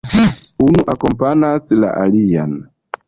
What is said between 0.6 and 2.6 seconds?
Unu akompanas la alian.